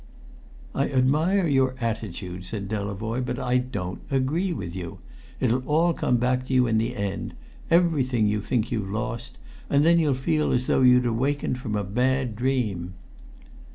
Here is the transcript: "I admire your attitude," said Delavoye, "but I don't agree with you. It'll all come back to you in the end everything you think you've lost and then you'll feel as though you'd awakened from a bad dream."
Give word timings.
"I 0.73 0.89
admire 0.89 1.45
your 1.45 1.75
attitude," 1.79 2.43
said 2.45 2.67
Delavoye, 2.67 3.23
"but 3.23 3.37
I 3.37 3.59
don't 3.59 4.01
agree 4.09 4.51
with 4.51 4.75
you. 4.75 4.97
It'll 5.39 5.61
all 5.67 5.93
come 5.93 6.17
back 6.17 6.47
to 6.47 6.53
you 6.55 6.65
in 6.65 6.79
the 6.79 6.95
end 6.95 7.35
everything 7.69 8.25
you 8.25 8.41
think 8.41 8.71
you've 8.71 8.89
lost 8.89 9.37
and 9.69 9.85
then 9.85 9.99
you'll 9.99 10.15
feel 10.15 10.51
as 10.53 10.65
though 10.65 10.81
you'd 10.81 11.05
awakened 11.05 11.59
from 11.59 11.75
a 11.75 11.83
bad 11.83 12.35
dream." 12.35 12.95